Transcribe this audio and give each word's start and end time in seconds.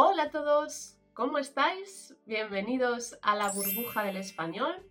Hola 0.00 0.22
a 0.22 0.30
todos, 0.30 0.96
¿cómo 1.12 1.38
estáis? 1.38 2.14
Bienvenidos 2.24 3.18
a 3.20 3.34
la 3.34 3.50
burbuja 3.50 4.04
del 4.04 4.16
español. 4.16 4.88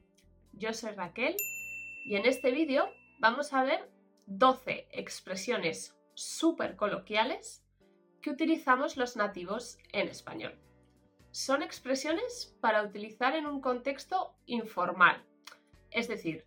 Yo 0.52 0.74
soy 0.74 0.92
Raquel 0.92 1.38
y 2.04 2.18
en 2.18 2.26
este 2.26 2.52
vídeo 2.52 2.90
vamos 3.18 3.54
a 3.54 3.64
ver 3.64 3.90
12 4.26 4.90
expresiones 4.92 5.98
súper 6.14 6.76
coloquiales 6.76 7.64
que 8.22 8.32
utilizamos 8.32 8.98
los 8.98 9.16
nativos 9.16 9.78
en 9.94 10.10
español. 10.10 10.60
Son 11.32 11.64
expresiones 11.64 12.58
para 12.60 12.84
utilizar 12.84 13.34
en 13.34 13.46
un 13.46 13.62
contexto 13.62 14.36
informal, 14.46 15.24
es 15.90 16.10
decir, 16.10 16.46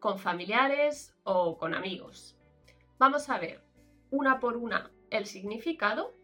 con 0.00 0.18
familiares 0.18 1.14
o 1.22 1.56
con 1.56 1.72
amigos. 1.72 2.36
Vamos 2.98 3.28
a 3.28 3.38
ver 3.38 3.62
una 4.10 4.40
por 4.40 4.56
una 4.56 4.90
el 5.10 5.26
significado 5.26 6.20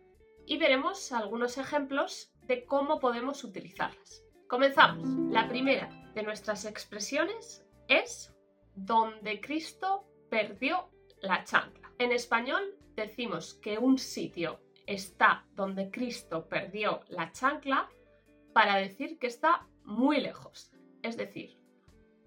y 0.48 0.56
veremos 0.56 1.12
algunos 1.12 1.58
ejemplos 1.58 2.32
de 2.46 2.64
cómo 2.64 3.00
podemos 3.00 3.44
utilizarlas. 3.44 4.24
Comenzamos. 4.48 5.06
La 5.30 5.46
primera 5.46 5.90
de 6.14 6.22
nuestras 6.22 6.64
expresiones 6.64 7.66
es 7.86 8.34
donde 8.74 9.42
Cristo 9.42 10.06
perdió 10.30 10.88
la 11.20 11.44
chancla. 11.44 11.92
En 11.98 12.12
español 12.12 12.62
decimos 12.96 13.54
que 13.62 13.76
un 13.76 13.98
sitio 13.98 14.60
está 14.86 15.44
donde 15.54 15.90
Cristo 15.90 16.48
perdió 16.48 17.02
la 17.08 17.30
chancla 17.30 17.90
para 18.54 18.76
decir 18.76 19.18
que 19.18 19.26
está 19.26 19.66
muy 19.84 20.18
lejos. 20.18 20.72
Es 21.02 21.18
decir, 21.18 21.58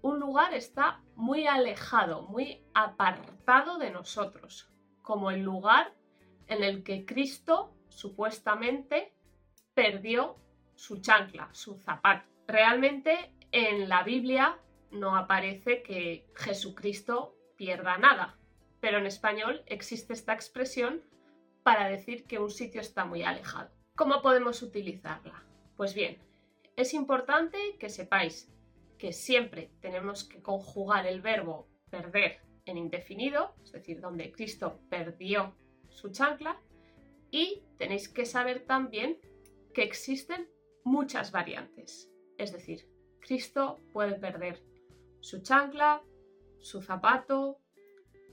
un 0.00 0.20
lugar 0.20 0.54
está 0.54 1.02
muy 1.16 1.48
alejado, 1.48 2.22
muy 2.22 2.62
apartado 2.72 3.78
de 3.78 3.90
nosotros, 3.90 4.70
como 5.02 5.32
el 5.32 5.42
lugar 5.42 5.92
en 6.46 6.62
el 6.62 6.84
que 6.84 7.04
Cristo 7.04 7.74
supuestamente 7.94 9.12
perdió 9.74 10.36
su 10.74 11.00
chancla, 11.00 11.48
su 11.52 11.76
zapato. 11.76 12.28
Realmente 12.46 13.32
en 13.52 13.88
la 13.88 14.02
Biblia 14.02 14.58
no 14.90 15.16
aparece 15.16 15.82
que 15.82 16.26
Jesucristo 16.34 17.36
pierda 17.56 17.98
nada, 17.98 18.36
pero 18.80 18.98
en 18.98 19.06
español 19.06 19.62
existe 19.66 20.12
esta 20.12 20.32
expresión 20.32 21.02
para 21.62 21.88
decir 21.88 22.24
que 22.24 22.38
un 22.38 22.50
sitio 22.50 22.80
está 22.80 23.04
muy 23.04 23.22
alejado. 23.22 23.70
¿Cómo 23.94 24.22
podemos 24.22 24.62
utilizarla? 24.62 25.44
Pues 25.76 25.94
bien, 25.94 26.18
es 26.76 26.94
importante 26.94 27.58
que 27.78 27.88
sepáis 27.88 28.50
que 28.98 29.12
siempre 29.12 29.70
tenemos 29.80 30.24
que 30.24 30.42
conjugar 30.42 31.06
el 31.06 31.20
verbo 31.20 31.68
perder 31.90 32.40
en 32.64 32.78
indefinido, 32.78 33.54
es 33.62 33.72
decir, 33.72 34.00
donde 34.00 34.32
Cristo 34.32 34.80
perdió 34.88 35.54
su 35.88 36.10
chancla, 36.10 36.60
y 37.32 37.64
tenéis 37.78 38.08
que 38.08 38.26
saber 38.26 38.66
también 38.66 39.18
que 39.74 39.82
existen 39.82 40.48
muchas 40.84 41.32
variantes. 41.32 42.12
Es 42.38 42.52
decir, 42.52 42.88
Cristo 43.20 43.80
puede 43.92 44.14
perder 44.18 44.62
su 45.20 45.40
chancla, 45.40 46.02
su 46.60 46.82
zapato, 46.82 47.58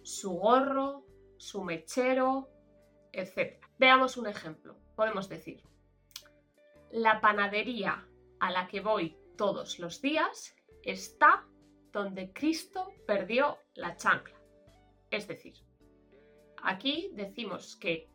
su 0.04 0.32
gorro, 0.32 1.06
su 1.38 1.64
mechero, 1.64 2.50
etc. 3.14 3.64
Veamos 3.80 4.18
un 4.18 4.28
ejemplo. 4.28 4.78
Podemos 4.96 5.30
decir, 5.30 5.64
la 6.92 7.22
panadería 7.22 8.06
a 8.40 8.52
la 8.52 8.68
que 8.68 8.82
voy 8.82 9.18
todos 9.38 9.80
los 9.80 10.02
días 10.02 10.56
está 10.84 11.48
donde 11.94 12.34
Cristo 12.34 12.92
perdió 13.08 13.60
la 13.76 13.96
chancla. 13.96 14.36
Es 15.10 15.28
decir, 15.28 15.56
aquí 16.62 17.12
decimos 17.14 17.78
que 17.78 18.09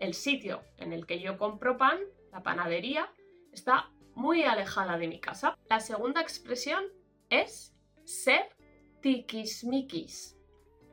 el 0.00 0.14
sitio 0.14 0.64
en 0.78 0.92
el 0.92 1.06
que 1.06 1.20
yo 1.20 1.38
compro 1.38 1.76
pan, 1.76 2.00
la 2.32 2.42
panadería, 2.42 3.12
está 3.52 3.90
muy 4.14 4.42
alejada 4.42 4.98
de 4.98 5.08
mi 5.08 5.20
casa. 5.20 5.56
La 5.68 5.80
segunda 5.80 6.20
expresión 6.20 6.84
es 7.28 7.76
ser 8.04 8.48
tiquismiquis. 9.00 10.36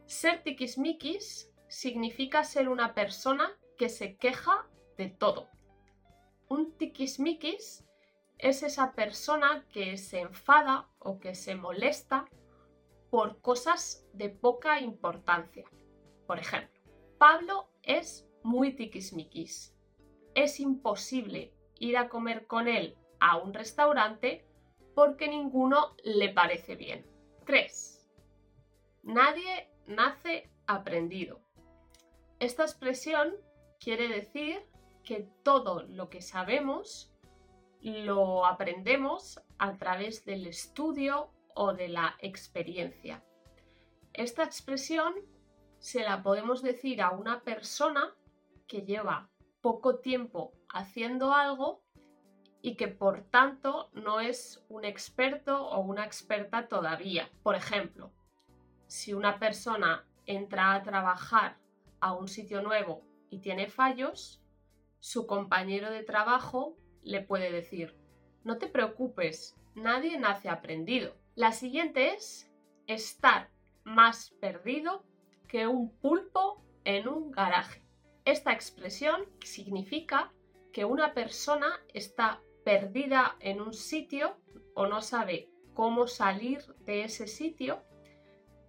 Ser 0.06 0.44
tiquismiquis 0.44 1.52
significa 1.68 2.44
ser 2.44 2.70
una 2.70 2.94
persona 2.94 3.58
que 3.78 3.90
se 3.90 4.18
queja 4.18 4.68
de 4.98 5.10
todo. 5.10 5.50
Un 6.50 6.78
tiquismiquis 6.78 7.86
es 8.38 8.64
esa 8.64 8.94
persona 8.94 9.66
que 9.72 9.98
se 9.98 10.20
enfada 10.20 10.88
o 11.00 11.20
que 11.20 11.34
se 11.34 11.56
molesta 11.56 12.26
por 13.10 13.42
cosas 13.42 14.06
de 14.14 14.30
poca 14.30 14.80
importancia. 14.80 15.66
Por 16.26 16.40
ejemplo, 16.40 16.82
Pablo 17.18 17.70
es 17.84 18.27
muy 18.48 18.72
tiquismiquis. 18.72 19.76
Es 20.34 20.62
imposible 20.62 21.54
ir 21.80 21.98
a 21.98 22.08
comer 22.08 22.48
con 22.48 22.70
él 22.70 22.96
a 23.20 23.36
un 23.36 23.54
restaurante 23.54 24.46
porque 24.96 25.28
ninguno 25.28 25.96
le 26.06 26.30
parece 26.30 26.78
bien. 26.78 27.06
3. 27.46 28.10
Nadie 29.04 29.70
nace 29.86 30.50
aprendido. 30.66 31.42
Esta 32.40 32.64
expresión 32.64 33.36
quiere 33.82 34.08
decir 34.08 34.64
que 35.04 35.28
todo 35.44 35.84
lo 35.84 36.10
que 36.10 36.22
sabemos 36.22 37.14
lo 37.82 38.46
aprendemos 38.46 39.42
a 39.58 39.76
través 39.78 40.24
del 40.24 40.48
estudio 40.48 41.32
o 41.54 41.74
de 41.74 41.90
la 41.90 42.16
experiencia. 42.22 43.22
Esta 44.14 44.46
expresión 44.46 45.14
se 45.80 46.00
la 46.02 46.24
podemos 46.24 46.62
decir 46.62 47.02
a 47.02 47.12
una 47.12 47.42
persona 47.42 48.16
que 48.68 48.82
lleva 48.82 49.30
poco 49.62 50.00
tiempo 50.00 50.54
haciendo 50.70 51.34
algo 51.34 51.84
y 52.62 52.76
que 52.76 52.88
por 52.88 53.24
tanto 53.30 53.90
no 53.94 54.20
es 54.20 54.66
un 54.70 54.86
experto 54.86 55.68
o 55.70 55.80
una 55.80 56.06
experta 56.06 56.68
todavía. 56.68 57.30
Por 57.44 57.56
ejemplo, 57.56 58.12
si 58.88 59.14
una 59.14 59.40
persona 59.40 60.06
entra 60.26 60.74
a 60.74 60.84
trabajar 60.84 61.58
a 62.00 62.14
un 62.14 62.28
sitio 62.28 62.62
nuevo 62.62 63.04
y 63.30 63.40
tiene 63.40 63.68
fallos, 63.68 64.42
su 65.00 65.28
compañero 65.28 65.92
de 65.92 66.04
trabajo 66.04 66.76
le 67.04 67.22
puede 67.22 67.52
decir, 67.52 67.96
no 68.44 68.58
te 68.58 68.68
preocupes, 68.68 69.56
nadie 69.76 70.20
nace 70.20 70.50
aprendido. 70.50 71.16
La 71.36 71.52
siguiente 71.52 72.14
es 72.14 72.52
estar 72.88 73.50
más 73.84 74.32
perdido 74.42 75.06
que 75.48 75.68
un 75.68 75.92
pulpo 76.00 76.64
en 76.84 77.08
un 77.08 77.32
garaje. 77.32 77.87
Esta 78.28 78.52
expresión 78.52 79.22
significa 79.42 80.34
que 80.74 80.84
una 80.84 81.14
persona 81.14 81.80
está 81.94 82.42
perdida 82.66 83.38
en 83.40 83.62
un 83.62 83.74
sitio 83.74 84.36
o 84.74 84.86
no 84.86 85.02
sabe 85.02 85.50
cómo 85.74 86.08
salir 86.08 86.60
de 86.80 87.06
ese 87.06 87.28
sitio 87.28 87.84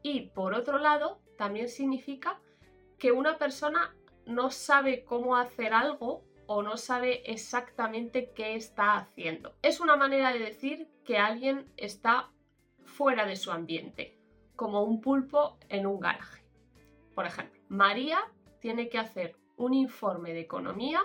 y 0.01 0.29
por 0.29 0.55
otro 0.55 0.79
lado 0.79 1.21
también 1.37 1.69
significa 1.69 2.41
que 3.01 3.11
una 3.11 3.37
persona 3.37 3.97
no 4.27 4.53
sabe 4.53 5.03
cómo 5.03 5.37
hacer 5.37 5.75
algo 5.75 6.23
o 6.47 6.63
no 6.63 6.77
sabe 6.77 7.29
exactamente 7.29 8.31
qué 8.37 8.55
está 8.55 8.97
haciendo. 8.97 9.57
Es 9.63 9.81
una 9.81 9.97
manera 9.97 10.33
de 10.33 10.39
decir 10.39 10.89
que 11.05 11.19
alguien 11.19 11.67
está 11.77 12.31
fuera 12.85 13.27
de 13.27 13.35
su 13.35 13.51
ambiente, 13.51 14.17
como 14.55 14.85
un 14.85 15.01
pulpo 15.01 15.59
en 15.69 15.85
un 15.85 15.99
garaje. 15.99 16.45
Por 17.13 17.27
ejemplo, 17.27 17.61
María 17.67 18.21
tiene 18.61 18.89
que 18.89 18.99
hacer 18.99 19.35
un 19.59 19.75
informe 19.75 20.33
de 20.33 20.41
economía 20.41 21.03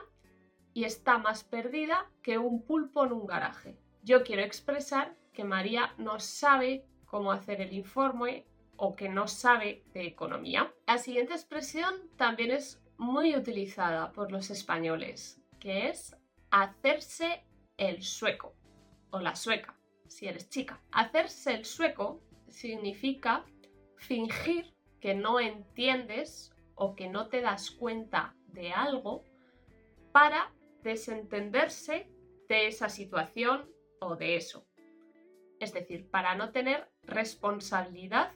y 0.73 0.85
está 0.85 1.17
más 1.17 1.43
perdida 1.43 2.09
que 2.21 2.37
un 2.37 2.63
pulpo 2.63 3.05
en 3.05 3.11
un 3.11 3.27
garaje. 3.27 3.77
Yo 4.01 4.23
quiero 4.23 4.41
expresar 4.41 5.15
que 5.33 5.43
María 5.43 5.93
no 5.97 6.19
sabe 6.19 6.85
cómo 7.05 7.31
hacer 7.31 7.61
el 7.61 7.73
informe 7.73 8.45
o 8.77 8.95
que 8.95 9.09
no 9.09 9.27
sabe 9.27 9.83
de 9.93 10.05
economía. 10.05 10.73
La 10.87 10.97
siguiente 10.97 11.33
expresión 11.33 11.93
también 12.15 12.51
es 12.51 12.81
muy 12.97 13.35
utilizada 13.35 14.11
por 14.11 14.31
los 14.31 14.49
españoles, 14.49 15.41
que 15.59 15.89
es 15.89 16.15
hacerse 16.51 17.43
el 17.77 18.03
sueco 18.03 18.55
o 19.11 19.19
la 19.19 19.35
sueca, 19.35 19.75
si 20.07 20.27
eres 20.27 20.49
chica. 20.49 20.81
Hacerse 20.91 21.53
el 21.53 21.65
sueco 21.65 22.21
significa 22.47 23.45
fingir 23.95 24.73
que 24.99 25.15
no 25.15 25.39
entiendes 25.39 26.51
o 26.75 26.95
que 26.95 27.09
no 27.09 27.27
te 27.27 27.41
das 27.41 27.71
cuenta 27.71 28.35
de 28.53 28.71
algo 28.71 29.23
para 30.11 30.51
desentenderse 30.83 32.09
de 32.47 32.67
esa 32.67 32.89
situación 32.89 33.69
o 33.99 34.15
de 34.15 34.35
eso. 34.35 34.65
Es 35.59 35.73
decir, 35.73 36.09
para 36.09 36.35
no 36.35 36.51
tener 36.51 36.89
responsabilidad 37.03 38.33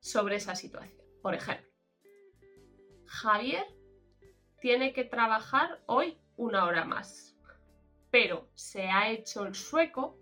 sobre 0.00 0.36
esa 0.36 0.54
situación. 0.54 1.02
Por 1.22 1.34
ejemplo, 1.34 1.66
Javier 3.06 3.66
tiene 4.60 4.92
que 4.92 5.04
trabajar 5.04 5.82
hoy 5.86 6.18
una 6.36 6.64
hora 6.64 6.84
más, 6.84 7.36
pero 8.10 8.48
se 8.54 8.88
ha 8.88 9.10
hecho 9.10 9.46
el 9.46 9.54
sueco 9.54 10.18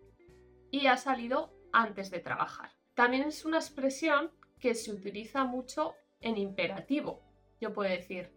y 0.70 0.87
ha 0.87 0.96
salido 0.96 1.52
antes 1.73 2.11
de 2.11 2.20
trabajar. 2.20 2.70
También 2.94 3.23
es 3.25 3.44
una 3.44 3.58
expresión 3.58 4.31
que 4.58 4.75
se 4.75 4.93
utiliza 4.93 5.44
mucho 5.44 5.94
en 6.20 6.37
imperativo. 6.37 7.23
Yo 7.61 7.73
puedo 7.73 7.90
decir, 7.90 8.32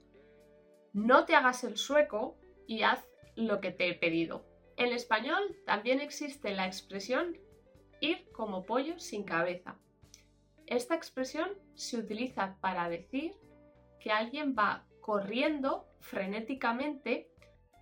no 0.95 1.25
te 1.25 1.36
hagas 1.36 1.65
el 1.65 1.75
sueco 1.75 2.38
y 2.68 2.83
haz 2.83 3.06
lo 3.36 3.59
que 3.59 3.71
te 3.71 3.89
he 3.89 3.94
pedido. 3.95 4.45
En 4.77 4.94
español 4.94 5.57
también 5.65 6.00
existe 6.00 6.53
la 6.53 6.68
expresión 6.68 7.38
ir 8.00 8.31
como 8.31 8.63
pollo 8.63 8.97
sin 8.97 9.25
cabeza. 9.25 9.75
Esta 10.65 10.95
expresión 10.95 11.50
se 11.74 11.97
utiliza 11.97 12.56
para 12.62 12.88
decir 12.88 13.33
que 14.00 14.12
alguien 14.12 14.56
va 14.57 14.86
corriendo 15.01 15.86
frenéticamente 16.00 17.30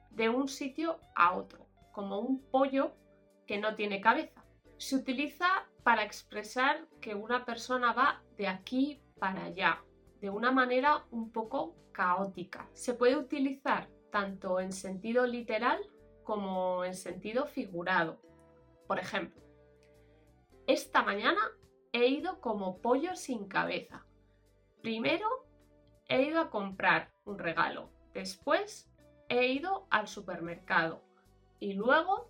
de 0.09 0.29
un 0.29 0.47
sitio 0.47 0.99
a 1.15 1.35
otro, 1.35 1.67
como 1.91 2.19
un 2.19 2.41
pollo 2.41 2.95
que 3.45 3.59
no 3.59 3.75
tiene 3.75 4.01
cabeza. 4.01 4.43
Se 4.77 4.95
utiliza 4.95 5.67
para 5.83 6.03
expresar 6.03 6.87
que 6.99 7.13
una 7.13 7.45
persona 7.45 7.93
va 7.93 8.23
de 8.37 8.47
aquí 8.47 9.01
para 9.19 9.45
allá, 9.45 9.83
de 10.23 10.29
una 10.29 10.53
manera 10.53 11.05
un 11.11 11.33
poco 11.33 11.75
caótica. 11.91 12.69
Se 12.71 12.93
puede 12.93 13.17
utilizar 13.17 13.89
tanto 14.09 14.61
en 14.61 14.71
sentido 14.71 15.27
literal 15.27 15.85
como 16.23 16.85
en 16.85 16.95
sentido 16.95 17.45
figurado. 17.45 18.21
Por 18.87 18.99
ejemplo, 18.99 19.43
esta 20.65 21.03
mañana 21.03 21.41
he 21.91 22.07
ido 22.07 22.39
como 22.39 22.77
pollo 22.77 23.17
sin 23.17 23.49
cabeza. 23.49 24.05
Primero 24.81 25.27
he 26.07 26.21
ido 26.21 26.39
a 26.39 26.49
comprar 26.49 27.11
un 27.25 27.37
regalo, 27.37 27.89
después 28.13 28.89
he 29.27 29.47
ido 29.47 29.87
al 29.89 30.07
supermercado 30.07 31.03
y 31.59 31.73
luego 31.73 32.29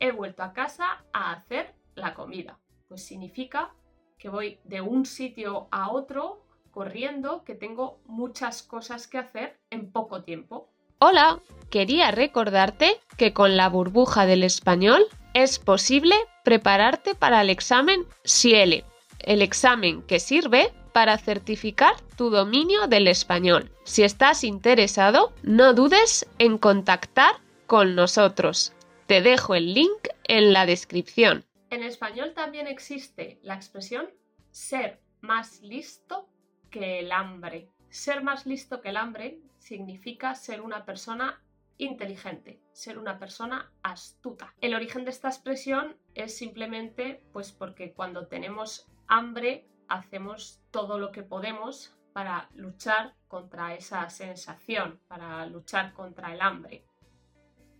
he 0.00 0.10
vuelto 0.10 0.42
a 0.42 0.52
casa 0.52 1.04
a 1.12 1.30
hacer 1.30 1.76
la 1.94 2.12
comida. 2.12 2.58
Pues 2.88 3.04
significa 3.04 3.72
que 4.18 4.28
voy 4.28 4.58
de 4.64 4.80
un 4.80 5.06
sitio 5.06 5.68
a 5.70 5.92
otro 5.92 6.43
corriendo, 6.74 7.44
que 7.44 7.54
tengo 7.54 8.00
muchas 8.04 8.64
cosas 8.64 9.06
que 9.06 9.18
hacer 9.18 9.56
en 9.70 9.92
poco 9.92 10.24
tiempo. 10.24 10.68
Hola, 10.98 11.40
quería 11.70 12.10
recordarte 12.10 13.00
que 13.16 13.32
con 13.32 13.56
la 13.56 13.68
burbuja 13.68 14.26
del 14.26 14.42
español 14.42 15.06
es 15.34 15.60
posible 15.60 16.16
prepararte 16.42 17.14
para 17.14 17.40
el 17.42 17.50
examen 17.50 18.06
SIELE, 18.24 18.84
el 19.20 19.40
examen 19.40 20.02
que 20.02 20.18
sirve 20.18 20.72
para 20.92 21.16
certificar 21.16 21.94
tu 22.16 22.30
dominio 22.30 22.88
del 22.88 23.06
español. 23.06 23.70
Si 23.84 24.02
estás 24.02 24.42
interesado, 24.42 25.32
no 25.42 25.74
dudes 25.74 26.26
en 26.38 26.58
contactar 26.58 27.36
con 27.66 27.94
nosotros. 27.94 28.72
Te 29.06 29.20
dejo 29.20 29.54
el 29.54 29.74
link 29.74 30.08
en 30.24 30.52
la 30.52 30.66
descripción. 30.66 31.44
En 31.70 31.82
español 31.82 32.32
también 32.34 32.66
existe 32.66 33.38
la 33.42 33.54
expresión 33.54 34.06
ser 34.50 35.00
más 35.20 35.60
listo 35.62 36.28
que 36.74 36.98
el 36.98 37.12
hambre. 37.12 37.70
Ser 37.88 38.24
más 38.24 38.46
listo 38.46 38.80
que 38.80 38.88
el 38.88 38.96
hambre 38.96 39.38
significa 39.58 40.34
ser 40.34 40.60
una 40.60 40.84
persona 40.84 41.40
inteligente, 41.78 42.60
ser 42.72 42.98
una 42.98 43.20
persona 43.20 43.72
astuta. 43.84 44.52
El 44.60 44.74
origen 44.74 45.04
de 45.04 45.12
esta 45.12 45.28
expresión 45.28 45.96
es 46.16 46.36
simplemente 46.36 47.22
pues 47.32 47.52
porque 47.52 47.92
cuando 47.92 48.26
tenemos 48.26 48.88
hambre 49.06 49.68
hacemos 49.86 50.60
todo 50.72 50.98
lo 50.98 51.12
que 51.12 51.22
podemos 51.22 51.96
para 52.12 52.48
luchar 52.54 53.14
contra 53.28 53.74
esa 53.74 54.10
sensación, 54.10 54.98
para 55.06 55.46
luchar 55.46 55.92
contra 55.92 56.34
el 56.34 56.40
hambre. 56.40 56.84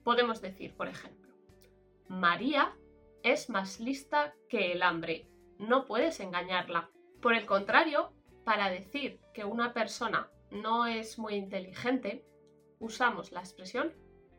Podemos 0.05 0.41
decir, 0.41 0.77
por 0.77 0.87
ejemplo, 0.87 1.35
María 2.07 2.77
es 3.25 3.51
más 3.51 3.81
lista 3.81 4.35
que 4.49 4.71
el 4.71 4.85
hambre, 4.85 5.27
no 5.59 5.85
puedes 5.85 6.21
engañarla. 6.21 6.91
Por 7.21 7.35
el 7.35 7.45
contrario, 7.47 8.13
para 8.45 8.71
decir 8.71 9.21
que 9.33 9.45
una 9.45 9.73
persona 9.73 10.31
no 10.51 10.87
es 10.87 11.19
muy 11.19 11.35
inteligente, 11.35 12.25
usamos 12.79 13.33
la 13.33 13.41
expresión 13.41 13.93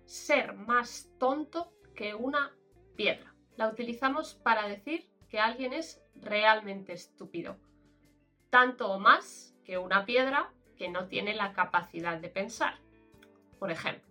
ser 0.05 0.53
más 0.53 1.09
tonto 1.17 1.73
que 1.95 2.15
una 2.15 2.55
piedra. 2.95 3.33
La 3.57 3.67
utilizamos 3.69 4.35
para 4.35 4.67
decir 4.67 5.09
que 5.29 5.39
alguien 5.39 5.73
es 5.73 6.01
realmente 6.15 6.93
estúpido, 6.93 7.57
tanto 8.49 8.91
o 8.91 8.99
más 8.99 9.55
que 9.63 9.77
una 9.77 10.05
piedra 10.05 10.53
que 10.77 10.89
no 10.89 11.07
tiene 11.07 11.33
la 11.33 11.53
capacidad 11.53 12.19
de 12.19 12.29
pensar. 12.29 12.79
Por 13.59 13.71
ejemplo, 13.71 14.07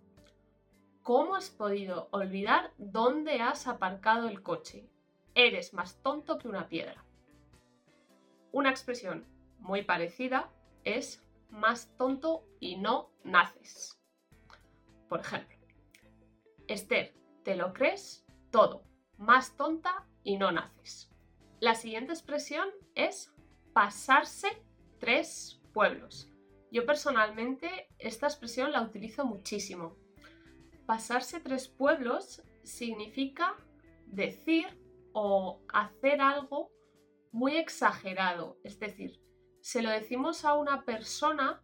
¿cómo 1.01 1.35
has 1.35 1.49
podido 1.49 2.09
olvidar 2.11 2.71
dónde 2.77 3.41
has 3.41 3.67
aparcado 3.67 4.27
el 4.27 4.41
coche? 4.41 4.89
Eres 5.35 5.73
más 5.73 6.01
tonto 6.01 6.37
que 6.37 6.47
una 6.47 6.67
piedra. 6.67 7.05
Una 8.51 8.69
expresión 8.69 9.25
muy 9.65 9.81
parecida 9.81 10.51
es 10.83 11.23
más 11.49 11.89
tonto 11.97 12.45
y 12.59 12.77
no 12.77 13.11
naces. 13.23 13.99
Por 15.09 15.21
ejemplo, 15.21 15.57
Esther, 16.67 17.13
¿te 17.43 17.55
lo 17.55 17.73
crees? 17.73 18.25
Todo. 18.51 18.83
Más 19.17 19.57
tonta 19.57 20.07
y 20.23 20.37
no 20.37 20.51
naces. 20.51 21.11
La 21.59 21.73
siguiente 21.73 22.13
expresión 22.13 22.67
es 22.93 23.33
pasarse 23.73 24.47
tres 24.99 25.61
pueblos. 25.73 26.29
Yo 26.71 26.85
personalmente 26.85 27.87
esta 27.97 28.27
expresión 28.27 28.71
la 28.71 28.81
utilizo 28.81 29.25
muchísimo. 29.25 29.95
Pasarse 30.85 31.39
tres 31.39 31.67
pueblos 31.67 32.43
significa 32.63 33.55
decir 34.05 34.65
o 35.13 35.61
hacer 35.73 36.21
algo 36.21 36.71
muy 37.31 37.57
exagerado. 37.57 38.57
Es 38.63 38.79
decir, 38.79 39.24
se 39.65 39.81
lo 39.81 39.89
decimos 39.89 40.45
a 40.45 40.53
una 40.53 40.85
persona 40.85 41.59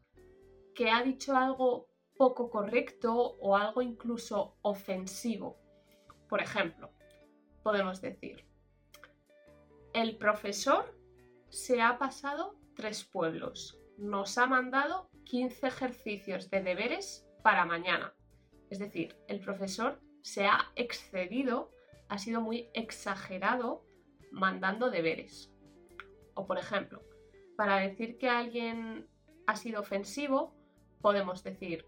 que 0.74 0.90
ha 0.90 1.04
dicho 1.04 1.38
algo 1.38 1.88
poco 2.18 2.50
correcto 2.50 3.14
o 3.14 3.56
algo 3.56 3.84
incluso 3.84 4.58
ofensivo. 4.64 5.60
Por 6.28 6.42
ejemplo, 6.42 6.92
podemos 7.62 8.02
decir, 8.02 8.44
el 9.94 10.18
profesor 10.18 10.98
se 11.50 11.80
ha 11.80 12.00
pasado 12.00 12.56
tres 12.76 13.04
pueblos. 13.04 13.80
Nos 14.00 14.36
ha 14.40 14.48
mandado 14.48 15.12
15 15.26 15.68
ejercicios 15.68 16.50
de 16.50 16.64
deberes 16.64 17.30
para 17.44 17.66
mañana. 17.66 18.16
Es 18.72 18.80
decir, 18.80 19.16
el 19.28 19.42
profesor 19.42 20.02
se 20.24 20.48
ha 20.48 20.72
excedido, 20.76 21.72
ha 22.10 22.18
sido 22.18 22.42
muy 22.42 22.68
exagerado 22.74 23.86
mandando 24.32 24.90
deberes. 24.90 25.54
O 26.34 26.48
por 26.48 26.58
ejemplo, 26.58 27.04
para 27.62 27.78
decir 27.78 28.18
que 28.18 28.28
alguien 28.28 29.08
ha 29.46 29.56
sido 29.56 29.82
ofensivo, 29.82 30.52
podemos 31.00 31.44
decir, 31.44 31.86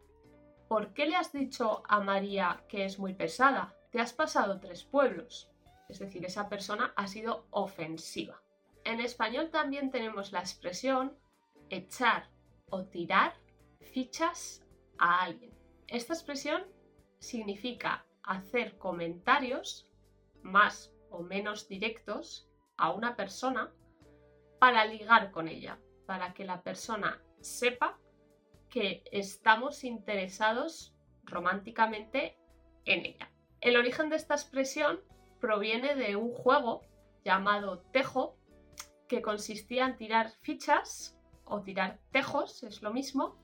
¿por 0.67 0.93
qué 0.93 1.07
le 1.07 1.15
has 1.15 1.33
dicho 1.33 1.81
a 1.87 1.99
María 1.99 2.63
que 2.69 2.85
es 2.85 2.99
muy 2.99 3.15
pesada? 3.15 3.75
Te 3.89 3.99
has 3.99 4.13
pasado 4.13 4.59
tres 4.59 4.83
pueblos. 4.83 5.49
Es 5.89 5.97
decir, 5.97 6.23
esa 6.25 6.47
persona 6.47 6.93
ha 6.95 7.07
sido 7.07 7.47
ofensiva. 7.49 8.39
En 8.83 8.99
español 8.99 9.49
también 9.49 9.89
tenemos 9.89 10.31
la 10.31 10.41
expresión 10.41 11.17
echar 11.71 12.29
o 12.69 12.83
tirar 12.83 13.33
fichas 13.81 14.63
a 14.99 15.23
alguien. 15.23 15.57
Esta 15.87 16.13
expresión 16.13 16.67
significa 17.17 18.05
hacer 18.21 18.77
comentarios 18.77 19.89
más 20.43 20.93
o 21.09 21.23
menos 21.23 21.67
directos 21.67 22.47
a 22.77 22.91
una 22.91 23.15
persona 23.15 23.73
para 24.63 24.85
ligar 24.85 25.31
con 25.31 25.49
ella, 25.49 25.77
para 26.05 26.33
que 26.33 26.45
la 26.45 26.61
persona 26.61 27.21
sepa 27.41 27.99
que 28.69 29.03
estamos 29.11 29.83
interesados 29.83 30.95
románticamente 31.25 32.37
en 32.85 33.05
ella. 33.05 33.29
El 33.59 33.75
origen 33.75 34.09
de 34.09 34.15
esta 34.15 34.35
expresión 34.35 35.01
proviene 35.41 35.95
de 35.95 36.15
un 36.15 36.31
juego 36.31 36.79
llamado 37.25 37.79
tejo, 37.91 38.37
que 39.09 39.21
consistía 39.21 39.85
en 39.85 39.97
tirar 39.97 40.31
fichas 40.43 41.19
o 41.43 41.61
tirar 41.61 41.99
tejos, 42.13 42.63
es 42.63 42.81
lo 42.81 42.93
mismo, 42.93 43.35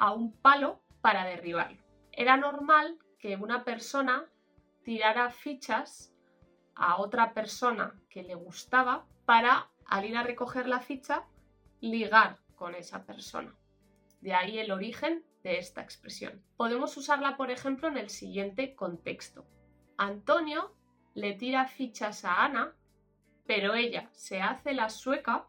a 0.00 0.12
un 0.12 0.32
palo 0.32 0.82
para 1.00 1.24
derribarlo. 1.24 1.84
Era 2.10 2.36
normal 2.36 2.98
que 3.20 3.36
una 3.36 3.62
persona 3.62 4.28
tirara 4.82 5.30
fichas 5.30 6.12
a 6.74 7.00
otra 7.00 7.32
persona 7.32 7.94
que 8.10 8.24
le 8.24 8.34
gustaba 8.34 9.06
para 9.24 9.70
al 9.88 10.04
ir 10.04 10.16
a 10.16 10.22
recoger 10.22 10.68
la 10.68 10.80
ficha, 10.80 11.24
ligar 11.80 12.38
con 12.54 12.74
esa 12.74 13.04
persona. 13.04 13.54
De 14.20 14.34
ahí 14.34 14.58
el 14.58 14.70
origen 14.70 15.24
de 15.42 15.58
esta 15.58 15.80
expresión. 15.80 16.42
Podemos 16.56 16.96
usarla, 16.96 17.36
por 17.36 17.50
ejemplo, 17.50 17.88
en 17.88 17.96
el 17.96 18.10
siguiente 18.10 18.74
contexto. 18.74 19.46
Antonio 19.96 20.74
le 21.14 21.32
tira 21.32 21.66
fichas 21.66 22.24
a 22.24 22.44
Ana, 22.44 22.76
pero 23.46 23.74
ella 23.74 24.08
se 24.12 24.40
hace 24.40 24.74
la 24.74 24.90
sueca 24.90 25.48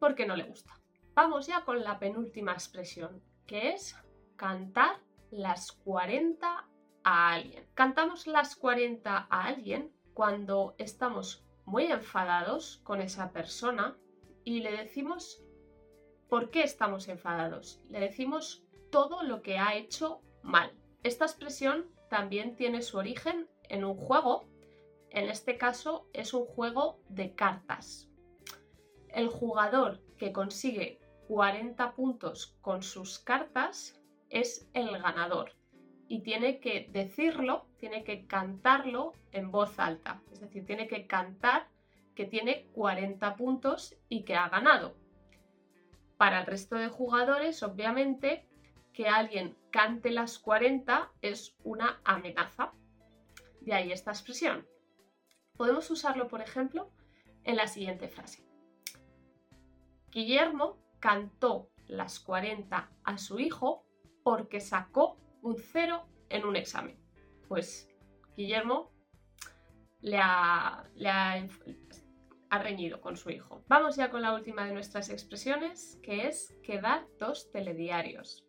porque 0.00 0.26
no 0.26 0.34
le 0.36 0.44
gusta. 0.44 0.72
Vamos 1.14 1.46
ya 1.46 1.64
con 1.64 1.82
la 1.82 1.98
penúltima 1.98 2.52
expresión, 2.52 3.22
que 3.46 3.70
es 3.70 3.96
cantar 4.36 5.00
las 5.30 5.72
40 5.72 6.68
a 7.04 7.32
alguien. 7.32 7.66
Cantamos 7.74 8.26
las 8.26 8.56
40 8.56 9.26
a 9.28 9.44
alguien 9.44 9.92
cuando 10.14 10.74
estamos 10.78 11.44
muy 11.68 11.84
enfadados 11.84 12.80
con 12.82 13.02
esa 13.02 13.30
persona 13.30 13.96
y 14.42 14.60
le 14.60 14.72
decimos 14.72 15.42
por 16.28 16.50
qué 16.50 16.62
estamos 16.62 17.08
enfadados. 17.08 17.80
Le 17.90 18.00
decimos 18.00 18.64
todo 18.90 19.22
lo 19.22 19.42
que 19.42 19.58
ha 19.58 19.76
hecho 19.76 20.22
mal. 20.42 20.72
Esta 21.02 21.26
expresión 21.26 21.86
también 22.08 22.56
tiene 22.56 22.80
su 22.80 22.96
origen 22.96 23.48
en 23.64 23.84
un 23.84 23.94
juego. 23.94 24.48
En 25.10 25.28
este 25.28 25.58
caso 25.58 26.08
es 26.14 26.32
un 26.32 26.46
juego 26.46 27.00
de 27.10 27.34
cartas. 27.34 28.08
El 29.08 29.28
jugador 29.28 30.00
que 30.16 30.32
consigue 30.32 31.00
40 31.28 31.94
puntos 31.94 32.56
con 32.62 32.82
sus 32.82 33.18
cartas 33.18 34.00
es 34.30 34.68
el 34.72 34.98
ganador 34.98 35.57
y 36.08 36.20
tiene 36.20 36.58
que 36.58 36.88
decirlo, 36.90 37.66
tiene 37.78 38.02
que 38.02 38.26
cantarlo 38.26 39.12
en 39.32 39.50
voz 39.50 39.78
alta. 39.78 40.22
Es 40.32 40.40
decir, 40.40 40.64
tiene 40.64 40.88
que 40.88 41.06
cantar 41.06 41.68
que 42.14 42.24
tiene 42.24 42.66
40 42.72 43.36
puntos 43.36 43.94
y 44.08 44.24
que 44.24 44.34
ha 44.34 44.48
ganado. 44.48 44.96
Para 46.16 46.40
el 46.40 46.46
resto 46.46 46.76
de 46.76 46.88
jugadores, 46.88 47.62
obviamente, 47.62 48.48
que 48.92 49.06
alguien 49.06 49.56
cante 49.70 50.10
las 50.10 50.38
40 50.38 51.12
es 51.22 51.54
una 51.62 52.00
amenaza. 52.04 52.72
De 53.60 53.74
ahí 53.74 53.92
esta 53.92 54.10
expresión. 54.10 54.66
Podemos 55.56 55.90
usarlo, 55.90 56.26
por 56.26 56.40
ejemplo, 56.40 56.90
en 57.44 57.56
la 57.56 57.68
siguiente 57.68 58.08
frase. 58.08 58.44
Guillermo 60.10 60.78
cantó 61.00 61.70
las 61.86 62.18
40 62.18 62.90
a 63.04 63.18
su 63.18 63.38
hijo 63.38 63.84
porque 64.24 64.60
sacó 64.60 65.18
un 65.42 65.56
cero 65.58 66.06
en 66.28 66.44
un 66.44 66.56
examen. 66.56 66.98
Pues 67.48 67.88
Guillermo 68.36 68.92
le 70.00 70.18
ha, 70.18 70.84
reñido 72.50 73.00
con 73.00 73.16
su 73.16 73.30
hijo. 73.30 73.64
Vamos 73.68 73.96
ya 73.96 74.10
con 74.10 74.22
la 74.22 74.34
última 74.34 74.66
de 74.66 74.72
nuestras 74.72 75.10
expresiones, 75.10 75.98
que 76.02 76.26
es 76.26 76.54
quedar 76.62 77.06
dos 77.18 77.50
telediarios. 77.50 78.46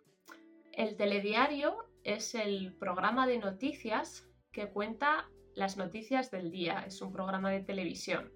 El 0.72 0.96
telediario 0.96 1.86
es 2.04 2.36
el 2.36 2.74
programa 2.78 3.28
de 3.28 3.40
noticias 3.40 4.28
que 4.52 4.70
cuenta 4.70 5.30
las 5.56 5.78
noticias 5.78 6.32
del 6.32 6.52
día. 6.52 6.84
Es 6.88 7.02
un 7.02 7.12
programa 7.12 7.52
de 7.52 7.62
televisión 7.62 8.32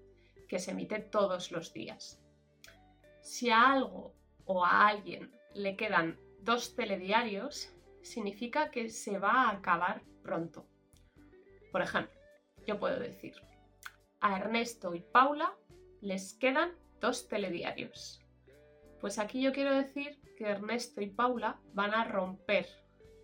que 0.48 0.58
se 0.58 0.72
emite 0.72 0.98
todos 0.98 1.50
los 1.50 1.72
días. 1.72 2.20
Si 3.22 3.50
a 3.50 3.72
algo 3.72 4.14
o 4.44 4.64
a 4.64 4.86
alguien 4.86 5.32
le 5.54 5.76
quedan 5.76 6.18
dos 6.40 6.76
telediarios, 6.76 7.73
significa 8.04 8.70
que 8.70 8.90
se 8.90 9.18
va 9.18 9.32
a 9.32 9.50
acabar 9.50 10.02
pronto. 10.22 10.66
Por 11.72 11.82
ejemplo, 11.82 12.14
yo 12.66 12.78
puedo 12.78 13.00
decir, 13.00 13.34
a 14.20 14.38
Ernesto 14.38 14.94
y 14.94 15.00
Paula 15.00 15.54
les 16.00 16.34
quedan 16.34 16.72
dos 17.00 17.28
telediarios. 17.28 18.20
Pues 19.00 19.18
aquí 19.18 19.42
yo 19.42 19.52
quiero 19.52 19.74
decir 19.74 20.20
que 20.36 20.44
Ernesto 20.44 21.00
y 21.00 21.08
Paula 21.08 21.60
van 21.72 21.94
a 21.94 22.04
romper 22.04 22.66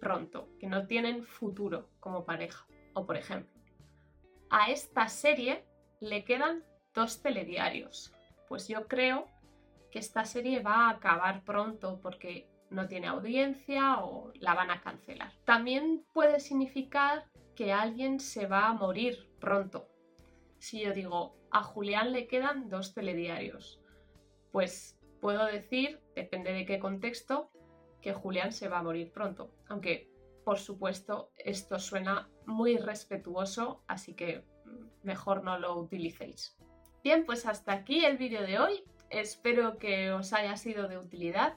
pronto, 0.00 0.48
que 0.58 0.66
no 0.66 0.86
tienen 0.86 1.24
futuro 1.24 1.88
como 2.00 2.24
pareja. 2.24 2.66
O 2.94 3.06
por 3.06 3.16
ejemplo, 3.16 3.54
a 4.50 4.70
esta 4.70 5.08
serie 5.08 5.64
le 6.00 6.24
quedan 6.24 6.64
dos 6.94 7.22
telediarios. 7.22 8.12
Pues 8.48 8.66
yo 8.66 8.88
creo 8.88 9.28
que 9.90 9.98
esta 9.98 10.24
serie 10.24 10.60
va 10.60 10.88
a 10.88 10.90
acabar 10.90 11.44
pronto 11.44 12.00
porque 12.02 12.49
no 12.70 12.88
tiene 12.88 13.08
audiencia 13.08 13.98
o 14.00 14.32
la 14.34 14.54
van 14.54 14.70
a 14.70 14.80
cancelar. 14.80 15.32
También 15.44 16.04
puede 16.12 16.40
significar 16.40 17.26
que 17.54 17.72
alguien 17.72 18.20
se 18.20 18.46
va 18.46 18.68
a 18.68 18.72
morir 18.72 19.28
pronto. 19.40 19.88
Si 20.58 20.80
yo 20.80 20.92
digo, 20.92 21.36
a 21.50 21.62
Julián 21.62 22.12
le 22.12 22.26
quedan 22.26 22.68
dos 22.68 22.94
telediarios, 22.94 23.80
pues 24.52 24.98
puedo 25.20 25.44
decir, 25.46 26.00
depende 26.14 26.52
de 26.52 26.64
qué 26.64 26.78
contexto, 26.78 27.50
que 28.00 28.14
Julián 28.14 28.52
se 28.52 28.68
va 28.68 28.78
a 28.78 28.82
morir 28.82 29.12
pronto. 29.12 29.50
Aunque, 29.68 30.10
por 30.44 30.58
supuesto, 30.58 31.30
esto 31.36 31.78
suena 31.78 32.28
muy 32.46 32.78
respetuoso, 32.78 33.82
así 33.86 34.14
que 34.14 34.44
mejor 35.02 35.44
no 35.44 35.58
lo 35.58 35.76
utilicéis. 35.76 36.56
Bien, 37.02 37.24
pues 37.24 37.46
hasta 37.46 37.72
aquí 37.72 38.04
el 38.04 38.16
vídeo 38.16 38.42
de 38.42 38.58
hoy. 38.58 38.84
Espero 39.10 39.78
que 39.78 40.12
os 40.12 40.32
haya 40.32 40.56
sido 40.56 40.88
de 40.88 40.98
utilidad. 40.98 41.56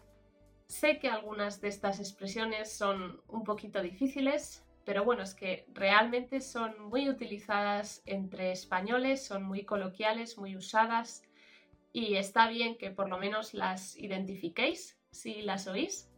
Sé 0.68 1.00
que 1.00 1.10
algunas 1.10 1.62
de 1.62 1.68
estas 1.68 2.00
expresiones 2.00 2.72
son 2.72 3.22
un 3.28 3.44
poquito 3.44 3.82
difíciles, 3.82 4.66
pero 4.86 5.04
bueno, 5.04 5.24
es 5.24 5.34
que 5.34 5.66
realmente 5.74 6.42
son 6.42 6.90
muy 6.90 7.10
utilizadas 7.10 8.02
entre 8.06 8.52
españoles, 8.52 9.26
son 9.26 9.44
muy 9.44 9.64
coloquiales, 9.64 10.38
muy 10.38 10.56
usadas 10.56 11.24
y 11.94 12.16
está 12.16 12.48
bien 12.50 12.78
que 12.78 12.90
por 12.90 13.08
lo 13.08 13.18
menos 13.18 13.54
las 13.54 13.96
identifiquéis 13.98 15.00
si 15.12 15.42
las 15.42 15.68
oís. 15.68 16.10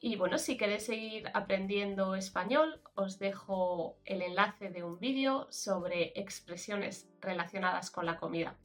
Y 0.00 0.16
bueno, 0.16 0.38
si 0.38 0.56
queréis 0.56 0.84
seguir 0.84 1.30
aprendiendo 1.34 2.14
español, 2.14 2.80
os 2.94 3.18
dejo 3.18 3.96
el 4.04 4.22
enlace 4.22 4.70
de 4.70 4.82
un 4.82 4.98
vídeo 4.98 5.46
sobre 5.50 6.12
expresiones 6.16 7.08
relacionadas 7.20 7.90
con 7.90 8.06
la 8.06 8.18
comida. 8.18 8.56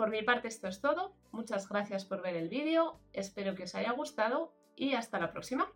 Por 0.00 0.08
mi 0.08 0.22
parte 0.22 0.48
esto 0.48 0.66
es 0.66 0.80
todo, 0.80 1.14
muchas 1.30 1.68
gracias 1.68 2.06
por 2.06 2.22
ver 2.22 2.34
el 2.34 2.48
vídeo, 2.48 2.98
espero 3.12 3.54
que 3.54 3.64
os 3.64 3.74
haya 3.74 3.92
gustado 3.92 4.54
y 4.74 4.94
hasta 4.94 5.18
la 5.18 5.30
próxima. 5.30 5.74